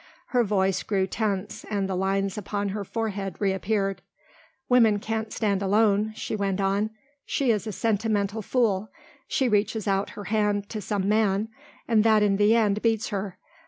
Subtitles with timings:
[0.29, 4.01] Her voice grew tense and the lines upon her forehead reappeared.
[4.67, 6.89] "Woman can't stand alone," she went on,
[7.23, 8.89] "she is a sentimental fool.
[9.27, 11.49] She reaches out her hand to some man
[11.87, 13.37] and that in the end beats her.